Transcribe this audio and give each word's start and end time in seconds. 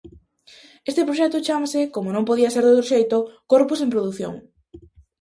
Este 0.89 1.05
proxecto 1.07 1.45
chámase, 1.47 1.81
como 1.95 2.09
non 2.11 2.27
podía 2.29 2.53
ser 2.55 2.63
doutro 2.65 2.89
xeito, 2.91 3.17
"Corpos 3.51 3.79
en 3.81 3.89
produción". 3.93 4.33